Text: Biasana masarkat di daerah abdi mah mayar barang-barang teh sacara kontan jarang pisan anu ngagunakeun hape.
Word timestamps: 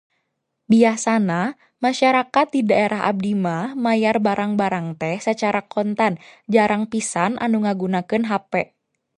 Biasana 0.71 1.41
masarkat 1.83 2.45
di 2.55 2.61
daerah 2.69 3.01
abdi 3.11 3.31
mah 3.45 3.65
mayar 3.85 4.15
barang-barang 4.27 4.87
teh 5.01 5.15
sacara 5.25 5.61
kontan 5.73 6.13
jarang 6.53 6.83
pisan 6.91 7.31
anu 7.45 7.57
ngagunakeun 7.69 8.25
hape. 8.31 8.63